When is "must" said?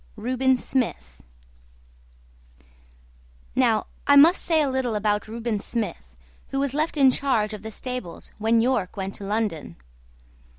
4.15-4.41